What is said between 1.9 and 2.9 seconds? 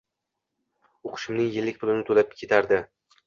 toʻlab ketardi.